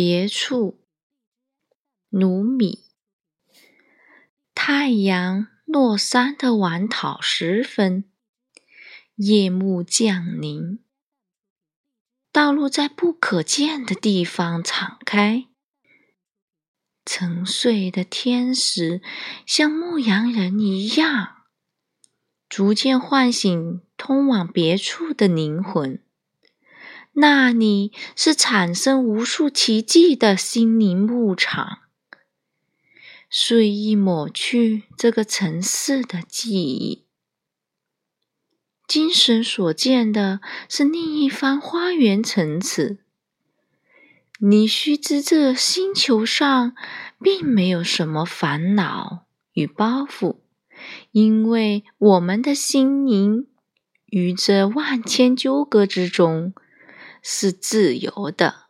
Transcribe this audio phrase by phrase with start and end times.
[0.00, 0.78] 别处，
[2.10, 2.84] 努米。
[4.54, 8.08] 太阳落山的晚讨时分，
[9.16, 10.78] 夜幕降临，
[12.30, 15.48] 道路在不可见的地方敞开。
[17.04, 19.02] 沉睡的天使
[19.44, 21.38] 像牧羊人一样，
[22.48, 26.00] 逐渐唤醒通往别处的灵魂。
[27.20, 31.80] 那里是产生无数奇迹的心灵牧场，
[33.28, 37.04] 随意抹去这个城市的记忆。
[38.86, 42.98] 精神所见的是另一番花园城池。
[44.38, 46.76] 你须知，这星球上
[47.20, 50.36] 并没有什么烦恼与包袱，
[51.10, 53.48] 因为我们的心灵
[54.06, 56.54] 于这万千纠葛之中。
[57.30, 58.67] 是自由的。